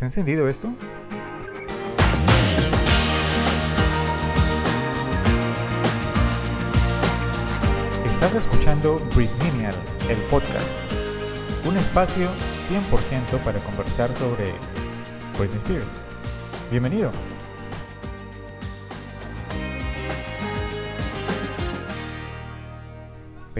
[0.00, 0.72] ¿Está encendido esto?
[8.06, 9.74] Estás escuchando Britminial,
[10.08, 10.78] el podcast,
[11.66, 12.30] un espacio
[12.66, 14.54] 100% para conversar sobre
[15.38, 15.92] Britney Spears.
[16.70, 17.10] Bienvenido.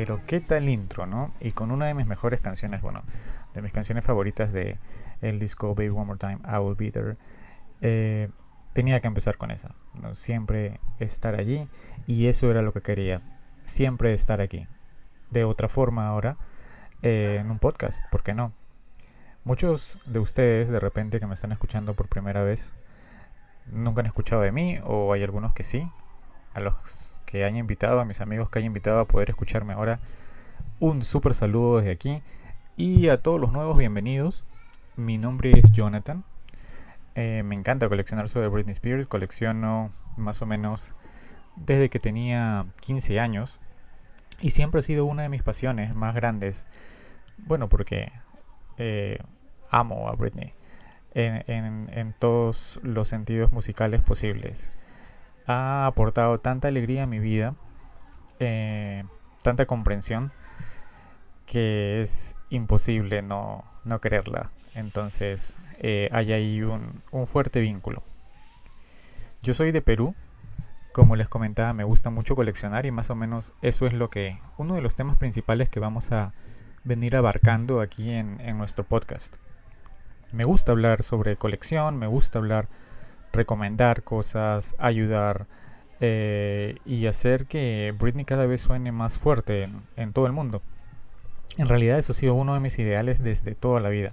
[0.02, 1.30] Pero qué tal intro, ¿no?
[1.40, 3.02] Y con una de mis mejores canciones, bueno,
[3.52, 4.78] de mis canciones favoritas de
[5.20, 7.18] el disco Baby One More Time, I Will Be There.
[7.82, 8.30] Eh,
[8.72, 9.74] tenía que empezar con esa.
[10.00, 10.14] ¿no?
[10.14, 11.68] Siempre estar allí.
[12.06, 13.20] Y eso era lo que quería.
[13.64, 14.66] Siempre estar aquí.
[15.28, 16.38] De otra forma ahora,
[17.02, 18.54] eh, en un podcast, ¿por qué no?
[19.44, 22.74] Muchos de ustedes, de repente, que me están escuchando por primera vez,
[23.66, 25.92] nunca han escuchado de mí, o hay algunos que sí.
[26.52, 30.00] A los que hayan invitado, a mis amigos que hayan invitado a poder escucharme ahora,
[30.80, 32.22] un súper saludo desde aquí.
[32.76, 34.44] Y a todos los nuevos, bienvenidos.
[34.96, 36.24] Mi nombre es Jonathan.
[37.14, 39.06] Eh, me encanta coleccionar sobre Britney Spears.
[39.06, 40.94] Colecciono más o menos
[41.56, 43.60] desde que tenía 15 años.
[44.40, 46.66] Y siempre ha sido una de mis pasiones más grandes.
[47.36, 48.12] Bueno, porque
[48.78, 49.18] eh,
[49.70, 50.54] amo a Britney.
[51.12, 54.72] En, todos los sentidos musicales posibles.
[55.46, 57.54] Ha aportado tanta alegría a mi vida.
[58.38, 59.04] Eh,
[59.42, 60.32] tanta comprensión
[61.50, 64.50] que es imposible no, no quererla.
[64.74, 68.02] Entonces eh, hay ahí un, un, fuerte vínculo.
[69.42, 70.14] Yo soy de Perú.
[70.92, 74.38] Como les comentaba, me gusta mucho coleccionar y más o menos eso es lo que,
[74.58, 76.32] uno de los temas principales que vamos a
[76.82, 79.36] venir abarcando aquí en, en nuestro podcast.
[80.32, 82.68] Me gusta hablar sobre colección, me gusta hablar,
[83.32, 85.46] recomendar cosas, ayudar
[86.00, 90.62] eh, y hacer que Britney cada vez suene más fuerte en, en todo el mundo.
[91.58, 94.12] En realidad eso ha sido uno de mis ideales desde toda la vida.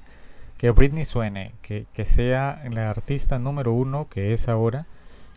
[0.58, 4.88] Que Britney suene, que, sea la artista número uno que es ahora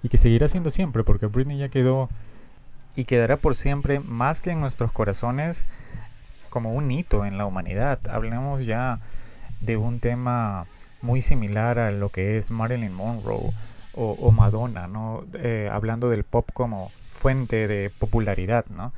[0.02, 2.08] y que seguirá siendo siempre, porque Britney ya quedó
[2.96, 5.66] y quedará por siempre más que en nuestros corazones
[6.48, 8.00] como un hito en la humanidad.
[8.08, 8.98] Hablemos ya
[9.60, 10.66] de un tema
[11.02, 13.52] muy similar a lo que es Marilyn Monroe
[13.94, 15.24] o, Madonna, ¿no?
[15.34, 18.92] Eh, hablando del pop como fuente de popularidad, ¿no?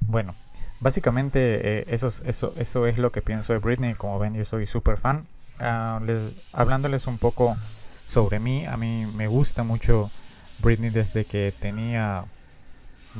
[0.00, 0.34] Bueno,
[0.80, 3.94] Básicamente eh, eso, es, lo que pienso de Britney.
[3.94, 5.26] Como ven, yo soy súper fan.
[5.58, 6.00] Ah,
[6.52, 7.56] hablándoles un poco
[8.06, 10.10] sobre mí, a mí me gusta mucho
[10.60, 12.24] Britney desde que tenía,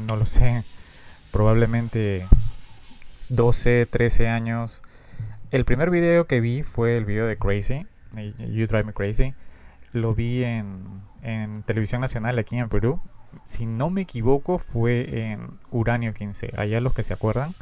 [0.06, 0.64] no lo sé,
[1.32, 2.28] probablemente
[3.28, 4.82] 12, 13 años.
[5.50, 7.86] El primer video que vi fue el video de Crazy,
[8.38, 9.34] You Drive Me Crazy.
[9.92, 11.02] Lo vi en,
[11.66, 13.00] televisión nacional aquí en Perú
[13.44, 16.54] si no me equivoco, fue en Uranio 15.
[16.56, 17.54] Allá los que se acuerdan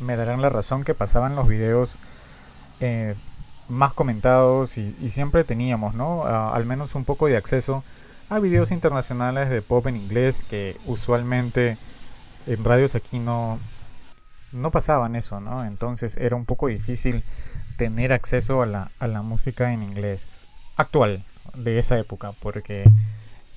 [0.00, 1.98] me darán la razón que pasaban los videos
[2.80, 3.14] eh,
[3.68, 6.24] más comentados y, siempre teníamos, ¿no?
[6.24, 7.84] al menos un poco de acceso
[8.28, 11.76] a videos internacionales de pop en inglés que usualmente
[12.46, 13.58] en radios aquí no,
[14.52, 15.64] no pasaban eso, ¿no?
[15.64, 17.22] Entonces era un poco difícil
[17.76, 20.49] tener acceso a la, a la música en inglés
[20.80, 21.24] actual
[21.54, 22.84] de esa época porque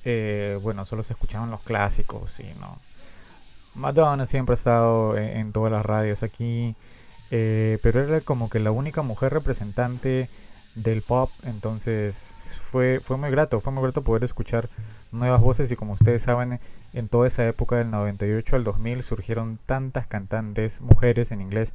[0.04, 2.78] eh, bueno, solo se escuchaban los clásicos y no.
[3.74, 6.76] Madonna siempre ha estado en, todas las radios aquí,
[7.30, 10.28] eh, pero era como que la única mujer representante
[10.74, 14.68] del pop, entonces fue, fue muy grato, fue muy grato poder escuchar
[15.12, 16.60] nuevas voces y como ustedes saben,
[16.92, 21.74] en toda esa época del 98 al 2000 surgieron tantas cantantes, mujeres en inglés,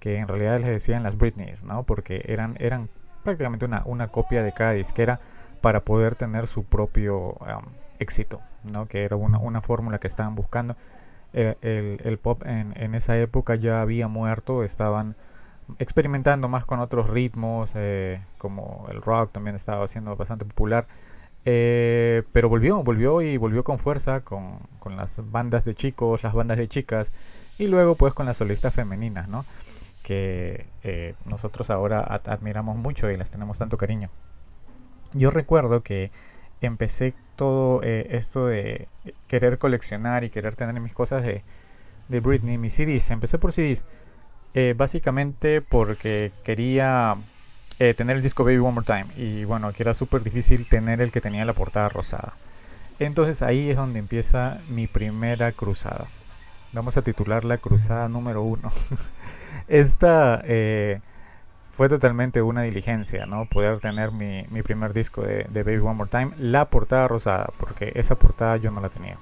[0.00, 1.82] que en realidad les decían las Britneys, ¿no?
[1.84, 2.88] Porque eran, eran
[3.26, 5.20] prácticamente una, una copia de cada disquera
[5.60, 7.36] para poder tener su propio
[7.98, 8.40] éxito,
[8.72, 8.86] ¿no?
[8.86, 10.76] que era una, una fórmula que estaban buscando.
[11.32, 15.16] El, el, pop en, en, esa época ya había muerto, estaban
[15.78, 20.86] experimentando más con otros ritmos, eh, como el rock también estaba siendo bastante popular.
[21.44, 26.32] Eh, pero volvió, volvió y volvió con fuerza con, con, las bandas de chicos, las
[26.32, 27.12] bandas de chicas
[27.58, 29.44] y luego pues con las solistas femeninas, ¿no?
[30.06, 34.08] Que eh, nosotros ahora admiramos mucho y les tenemos tanto cariño.
[35.14, 36.12] Yo recuerdo que
[36.60, 38.86] empecé todo eh, esto de
[39.26, 41.42] querer coleccionar y querer tener mis cosas de,
[42.20, 43.10] Britney, mis CDs.
[43.10, 43.84] Empecé por CDs.
[44.54, 47.16] Eh, básicamente porque quería
[47.80, 49.06] eh, tener el disco Baby One More Time.
[49.16, 52.34] Y bueno, que era súper difícil tener el que tenía la portada rosada.
[53.00, 56.06] Entonces ahí es donde empieza mi primera cruzada.
[56.76, 58.68] Vamos a titularla Cruzada número uno.
[59.66, 60.42] Esta
[61.72, 63.46] fue totalmente una diligencia, ¿no?
[63.46, 67.92] Poder tener mi, mi primer disco de, Baby One More Time, la portada rosada, porque
[67.94, 69.16] esa portada yo no la tenía.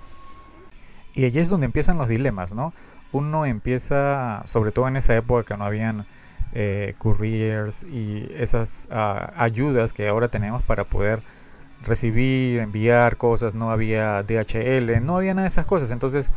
[1.15, 2.73] Y allí es donde empiezan los dilemas, ¿no?
[3.13, 6.07] Uno empieza, sobre todo en esa época que no habían
[6.55, 11.23] eh, couriers y esas ah, ayudas que ahora tenemos para poder
[11.85, 15.93] recibir, enviar cosas, no había DHL, no había nada de esas cosas.
[15.93, 16.33] Entonces,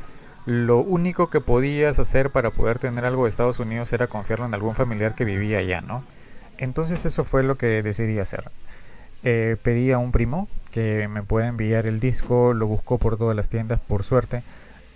[0.48, 4.54] lo único que podías hacer para poder tener algo de Estados Unidos era confiarlo en
[4.54, 6.06] algún familiar que vivía allá, ¿no?
[6.58, 8.50] Entonces eso fue lo que decidí hacer.
[9.24, 13.36] Eh, pedí a un primo que me pueda enviar el disco, lo buscó por todas
[13.36, 14.42] las tiendas, por suerte.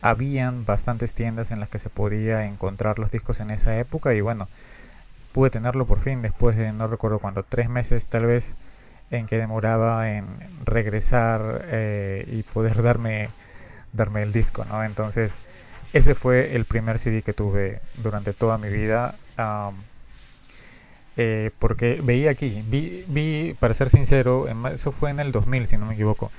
[0.01, 4.21] Habían bastantes tiendas en las que se podía encontrar los discos en esa época y
[4.21, 4.47] bueno,
[5.33, 8.55] pude tenerlo por fin después de no recuerdo cuánto, tres meses tal vez
[9.09, 10.25] en que demoraba en
[10.63, 13.29] regresar eh, y poder darme,
[13.93, 14.83] darme el disco, ¿no?
[14.83, 15.37] Entonces,
[15.93, 19.15] ese fue el primer CD que tuve durante toda mi vida.
[21.17, 25.77] Eh, porque veía aquí, vi, vi, para ser sincero, eso fue en el 2000, si
[25.77, 26.31] no me equivoco.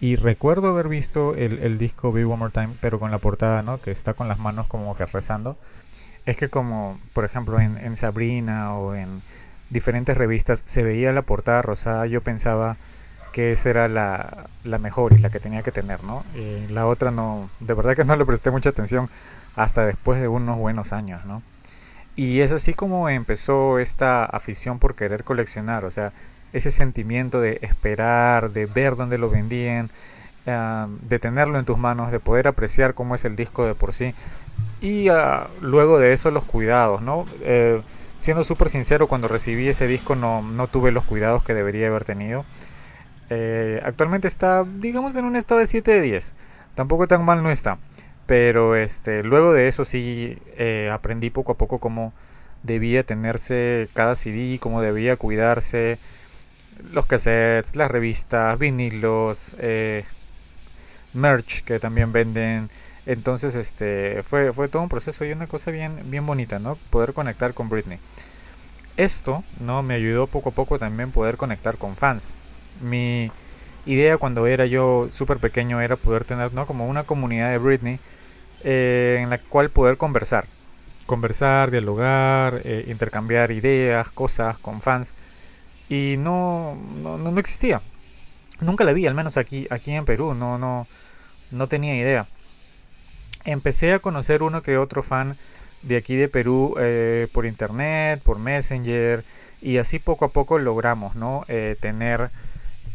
[0.00, 3.62] Y recuerdo haber visto el, el disco Be One More Time, pero con la portada,
[3.62, 3.80] ¿no?
[3.80, 5.58] Que está con las manos como que rezando.
[6.26, 9.22] Es que como, por ejemplo, en, en Sabrina o en
[9.70, 12.76] diferentes revistas se veía la portada rosada, yo pensaba
[13.32, 16.24] que esa era la, la mejor y la que tenía que tener, ¿no?
[16.34, 19.08] Y la otra no, de verdad que no le presté mucha atención
[19.56, 21.42] hasta después de unos buenos años, ¿no?
[22.16, 26.12] Y es así como empezó esta afición por querer coleccionar, o sea,
[26.52, 29.90] ese sentimiento de esperar, de ver dónde lo vendían,
[30.46, 33.94] ah, de tenerlo en tus manos, de poder apreciar cómo es el disco de por
[33.94, 34.14] sí.
[34.80, 37.24] Y ah, luego de eso los cuidados, ¿no?
[37.42, 37.80] Eh,
[38.18, 42.04] siendo súper sincero, cuando recibí ese disco no, no, tuve los cuidados que debería haber
[42.04, 42.44] tenido.
[43.30, 46.34] Eh, actualmente está, digamos, en un estado de 7 de 10.
[46.74, 47.78] Tampoco tan mal no está.
[48.26, 52.12] Pero este, luego de eso sí eh, aprendí poco a poco cómo
[52.62, 55.98] debía tenerse cada CD, cómo debía cuidarse
[56.92, 60.04] los cassettes, las revistas, vinilos, eh,
[61.14, 62.70] merch que también venden.
[63.06, 66.76] Entonces, este, fue, fue todo un proceso y una cosa bien, bien bonita, ¿no?
[66.90, 67.98] Poder conectar con Britney.
[68.96, 69.82] Esto, ¿no?
[69.82, 72.32] Me ayudó poco a poco también poder conectar con fans.
[72.80, 73.30] Mi
[73.86, 76.66] idea cuando era yo súper pequeño era poder tener, ¿no?
[76.66, 77.98] Como una comunidad de Britney
[78.64, 80.46] eh, en la cual poder conversar.
[81.06, 85.14] Conversar, dialogar, eh, intercambiar ideas, cosas con fans.
[85.88, 87.80] Y no, no, no existía.
[88.60, 90.34] Nunca la vi, al menos aquí, aquí en Perú.
[90.34, 90.86] No, no,
[91.50, 92.26] no tenía idea
[93.44, 95.36] empecé a conocer uno que otro fan
[95.82, 99.24] de aquí de Perú eh, por internet, por Messenger
[99.62, 101.44] y así poco a poco logramos ¿no?
[101.80, 102.30] Tener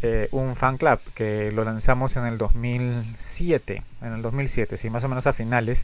[0.08, 5.04] eh, un fan club que lo lanzamos en el 2007, en el 2007, sí, más
[5.04, 5.84] o menos a finales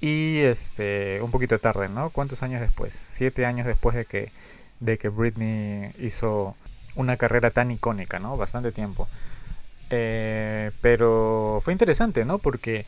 [0.00, 2.10] y este un poquito tarde, ¿no?
[2.10, 2.92] ¿Cuántos años después?
[2.92, 4.32] Siete años después de que
[4.80, 6.56] de que Britney hizo
[6.96, 8.36] una carrera tan icónica, ¿no?
[8.36, 9.08] Bastante tiempo.
[9.88, 12.38] pero fue interesante, ¿no?
[12.38, 12.86] Porque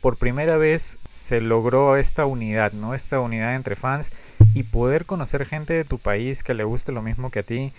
[0.00, 2.94] por primera vez se logró esta unidad, ¿no?
[2.94, 4.10] Esta unidad entre fans
[4.54, 7.72] y poder conocer gente de tu país que le guste lo mismo que a ti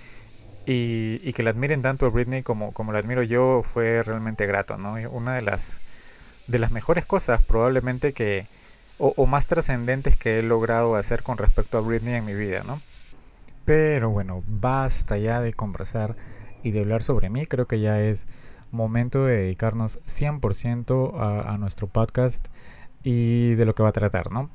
[0.65, 4.77] y, que la admiren tanto a Britney como, como la admiro yo fue realmente grato,
[4.77, 4.93] ¿no?
[5.09, 5.79] Una de las,
[6.47, 8.47] de las mejores cosas probablemente que,
[8.97, 12.81] o, más trascendentes que he logrado hacer con respecto a Britney en mi vida, ¿no?
[13.65, 16.15] Pero bueno, basta ya de conversar
[16.63, 18.27] y de hablar sobre mí, creo que ya es
[18.71, 22.47] momento de dedicarnos 100% a, a, nuestro podcast
[23.03, 24.49] y de lo que va a tratar, ¿no?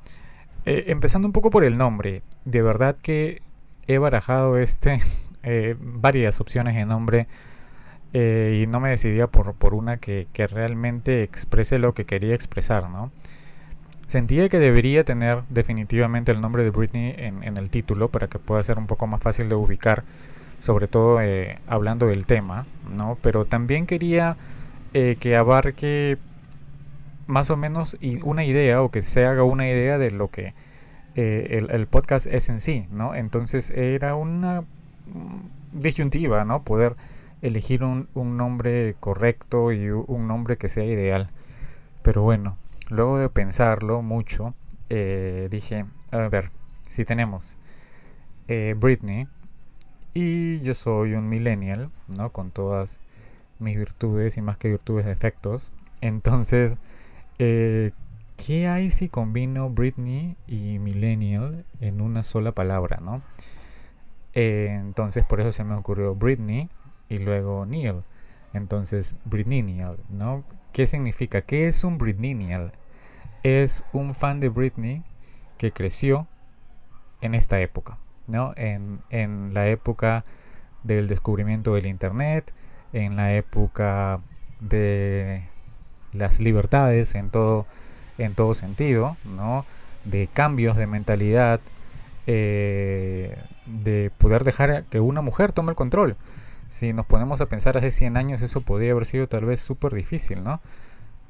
[0.65, 3.43] Eh, empezando un poco por el nombre, de verdad que
[3.87, 4.99] he barajado este,
[5.47, 7.27] eh, varias opciones de nombre
[8.13, 12.35] eh, y no me decidía por, por una que, que, realmente exprese lo que quería
[12.35, 13.11] expresar, ¿no?
[14.07, 18.39] Sentía que debería tener definitivamente el nombre de Britney en, en el título para que
[18.39, 20.05] pueda ser un poco más fácil de ubicar
[20.61, 23.19] sobre todo eh, hablando del tema, ¿no?
[23.23, 24.37] Pero también quería
[25.21, 26.17] que abarque
[27.27, 30.55] más o menos una idea o que se haga una idea de lo que
[31.15, 33.15] eh, el, podcast es en sí, ¿no?
[33.15, 34.65] Entonces era una
[35.73, 36.63] disyuntiva, ¿no?
[36.63, 36.97] Poder
[37.43, 41.31] elegir un, nombre correcto y un nombre que sea ideal.
[42.03, 42.57] Pero bueno,
[42.91, 44.55] luego de pensarlo mucho,
[44.89, 46.51] dije, a ver,
[46.89, 47.59] si tenemos
[48.49, 49.27] Britney,
[50.19, 52.33] y yo soy un millennial, ¿no?
[52.33, 53.01] Con todas
[53.59, 55.71] mis virtudes y más que virtudes, defectos.
[56.01, 56.79] Entonces,
[57.39, 57.93] eh,
[58.39, 63.21] ¿qué hay si combino Britney y millennial en una sola palabra, ¿no?
[64.37, 66.69] Eh, entonces, por eso se me ocurrió Britney
[67.09, 68.03] y luego Neil.
[68.53, 70.45] Entonces, Britneynial, ¿no?
[70.73, 71.41] ¿Qué significa?
[71.41, 72.73] ¿Qué es un Britneynial?
[73.43, 75.03] Es un fan de Britney
[75.57, 76.27] que creció
[77.23, 77.99] en esta época.
[78.27, 78.53] ¿no?
[78.57, 80.25] En, en la época
[80.83, 82.53] del descubrimiento del Internet,
[82.93, 84.21] en la época
[84.61, 85.45] de
[86.13, 87.67] las libertades en todo,
[88.19, 89.65] en todo sentido, ¿no?
[90.05, 91.61] de cambios de mentalidad,
[92.27, 96.17] eh, de poder dejar que una mujer tome el control.
[96.69, 99.95] Si nos ponemos a pensar hace 100 años eso podría haber sido tal vez súper
[99.95, 100.61] difícil, ¿no?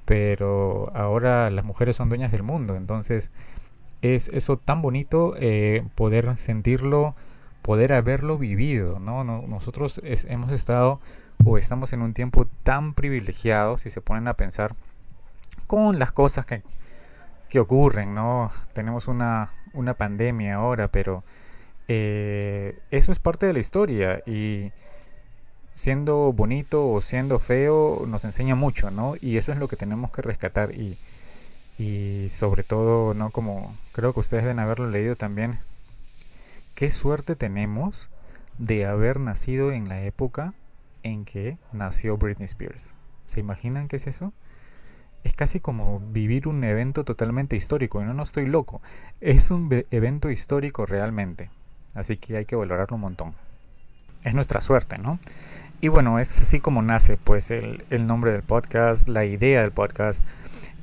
[0.06, 3.30] Pero ahora las mujeres son dueñas del mundo, entonces
[4.02, 7.14] es eso tan bonito eh, poder sentirlo,
[7.62, 9.24] poder haberlo vivido, ¿no?
[9.24, 11.00] nosotros hemos estado
[11.44, 14.72] o estamos en un tiempo tan privilegiado, si se ponen a pensar,
[15.66, 16.62] con las cosas que,
[17.48, 18.50] que ocurren, ¿no?
[18.72, 21.24] Tenemos una, una pandemia ahora, pero
[21.88, 24.72] eh, eso es parte de la historia y
[25.74, 29.14] siendo bonito o siendo feo nos enseña mucho, ¿no?
[29.20, 30.98] Y eso es lo que tenemos que rescatar y,
[31.78, 33.30] y sobre todo, ¿no?
[33.30, 35.58] Como creo que ustedes deben haberlo leído también,
[36.74, 38.10] qué suerte tenemos
[38.58, 40.54] de haber nacido en la época
[41.02, 42.94] en que nació Britney Spears.
[43.26, 44.32] ¿Se imaginan qué es eso?
[45.26, 48.80] Es casi como vivir un evento totalmente histórico, y no, no estoy loco.
[49.20, 51.50] Es un evento histórico realmente.
[51.96, 53.34] Así que hay que valorarlo un montón.
[54.22, 55.18] Es nuestra suerte, ¿no?
[55.80, 60.24] Y bueno, es así como nace pues el, nombre del podcast, la idea del podcast.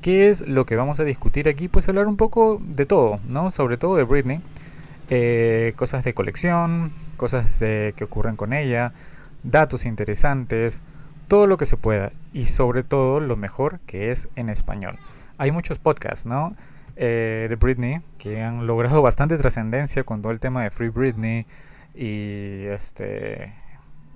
[0.01, 1.69] ¿Qué es lo que vamos a discutir aquí?
[1.69, 3.49] Pues hablar un poco de todo, ¿no?
[3.49, 4.41] Sobre todo de Britney.
[5.09, 8.91] Eh, cosas de colección, cosas que ocurren con ella,
[9.43, 10.81] datos interesantes,
[11.33, 14.99] todo lo que se pueda y sobre todo lo mejor que es en español.
[15.39, 16.55] Hay muchos podcasts, ¿no?
[16.95, 21.47] Eh, de Britney que han logrado bastante trascendencia con todo el tema de Free Britney
[21.95, 23.51] y este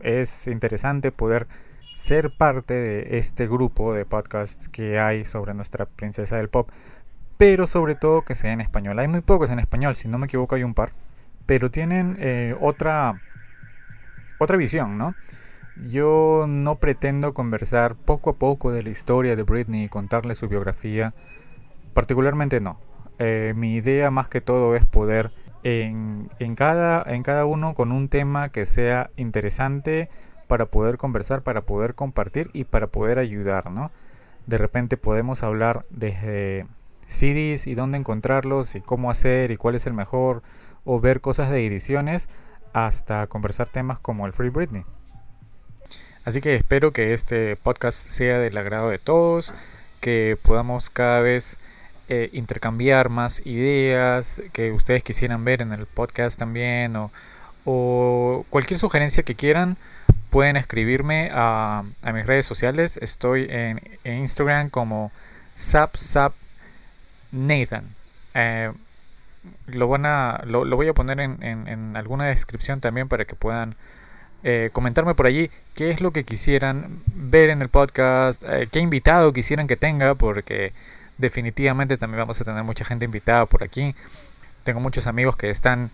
[0.01, 1.47] es interesante poder
[1.95, 6.69] ser parte de este grupo de podcasts que hay sobre nuestra princesa del pop,
[7.39, 8.99] pero sobre todo que sea en español.
[8.99, 10.91] Hay muy pocos en español, si no me equivoco hay un par,
[11.47, 13.19] pero tienen eh, otra
[14.37, 15.15] otra visión, ¿no?
[15.85, 20.47] Yo no pretendo conversar poco a poco de la historia de Britney y contarle su
[20.47, 21.13] biografía.
[21.93, 22.79] Particularmente no.
[23.19, 25.31] Eh, mi idea más que todo es poder
[25.63, 30.09] en, cada, en cada uno con un tema que sea interesante
[30.47, 33.91] para poder conversar, para poder compartir y para poder ayudar, ¿no?
[34.45, 36.65] De repente podemos hablar desde
[37.05, 40.41] CDs y dónde encontrarlos y cómo hacer y cuál es el mejor
[40.85, 42.29] o ver cosas de ediciones
[42.71, 44.83] hasta conversar temas como el Free Britney.
[46.27, 49.53] Así que espero que este podcast sea del agrado de todos,
[50.01, 51.55] que podamos cada vez
[52.09, 56.97] eh, intercambiar más ideas que ustedes quisieran ver en el podcast también
[57.63, 59.77] o, cualquier sugerencia que quieran
[60.29, 62.97] pueden escribirme a, mis redes sociales.
[62.97, 65.13] Estoy en, Instagram como
[65.55, 66.35] SapSapNathan.
[68.33, 68.73] Eh,
[69.67, 69.97] lo,
[70.65, 73.77] lo, voy a poner en, alguna descripción también para que puedan
[74.43, 78.79] eh, comentarme por allí qué es lo que quisieran ver en el podcast, eh, qué
[78.79, 80.73] invitado quisieran que tenga, porque
[81.17, 83.95] definitivamente también vamos a tener mucha gente invitada por aquí.
[84.63, 85.89] Tengo muchos amigos que están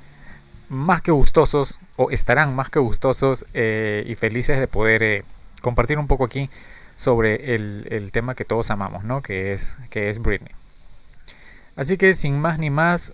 [0.69, 5.23] más que gustosos o estarán más que gustosos eh, y felices de poder
[5.61, 6.49] compartir un poco aquí
[6.95, 9.21] sobre el, el, tema que todos amamos, ¿no?
[9.21, 10.53] Que es, que es Britney.
[11.75, 13.13] Así que sin más ni más,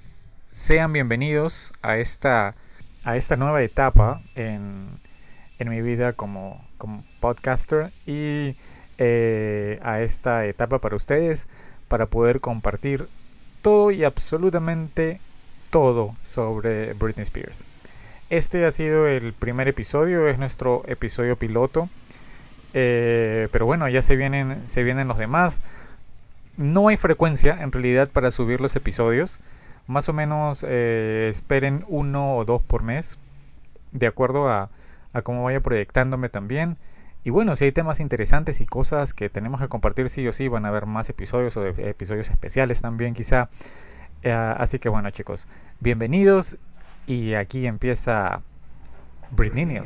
[0.51, 2.55] sean bienvenidos a esta,
[3.03, 5.00] a esta nueva etapa en,
[5.59, 8.55] en mi vida como, como podcaster y
[8.97, 11.47] eh, a esta etapa para ustedes
[11.87, 13.07] para poder compartir
[13.61, 15.19] todo y absolutamente
[15.69, 17.67] todo sobre Britney Spears.
[18.29, 21.89] Este ha sido el primer episodio, es nuestro episodio piloto.
[22.73, 25.63] Eh, pero bueno, ya se vienen, se vienen los demás.
[26.55, 29.39] No hay frecuencia en realidad para subir los episodios.
[29.87, 33.17] Más o menos eh, esperen uno o dos por mes,
[33.91, 34.69] de acuerdo a,
[35.23, 36.77] cómo vaya proyectándome también.
[37.23, 40.47] Y bueno, si hay temas interesantes y cosas que tenemos que compartir sí o sí,
[40.47, 43.49] van a haber más episodios o episodios especiales también quizá.
[44.21, 45.47] Eh, así que bueno chicos,
[45.79, 46.57] bienvenidos
[47.07, 48.41] y aquí empieza
[49.31, 49.81] Britney.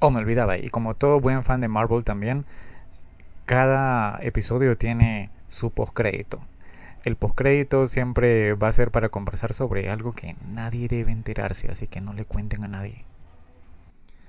[0.00, 2.44] Oh, me olvidaba, y como todo buen fan de Marvel también,
[3.46, 6.40] cada episodio tiene su postcrédito.
[7.04, 11.86] El postcrédito siempre va a ser para conversar sobre algo que nadie debe enterarse, así
[11.86, 13.04] que no le cuenten a nadie.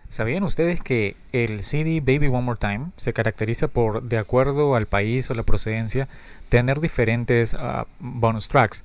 [0.10, 4.86] ¿Sabían ustedes que el CD Baby One More Time se caracteriza por, de acuerdo al
[4.86, 6.08] país o la procedencia,
[6.50, 8.84] tener diferentes ah, bonus tracks?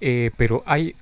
[0.00, 0.94] Eh, pero hay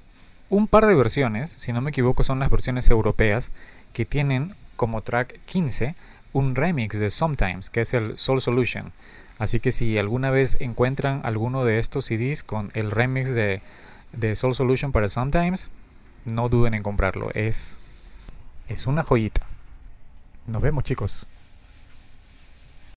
[0.49, 3.53] un par de versiones, si no me equivoco son las versiones europeas,
[3.93, 5.95] que tienen como track 15
[6.33, 8.93] un remix de Sometimes, que es el Soul Solution.
[9.38, 13.61] Así que si alguna vez encuentran alguno de estos CDs con el remix de,
[14.12, 15.71] de Soul Solution para Sometimes,
[16.25, 17.31] no duden en comprarlo.
[17.35, 17.78] Es,
[18.69, 19.43] es una joyita.
[20.47, 21.26] Nos vemos chicos.